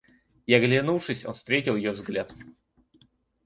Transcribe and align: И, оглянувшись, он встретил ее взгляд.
И, 0.47 0.53
оглянувшись, 0.55 1.25
он 1.25 1.35
встретил 1.35 1.75
ее 1.75 1.91
взгляд. 1.91 2.33